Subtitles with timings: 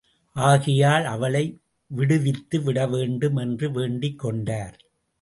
[0.35, 1.43] ஆகையால், அவளை
[1.91, 4.77] விடுவித்து விட வேண்டும் என்று வேண்டிக் கொண்டார்.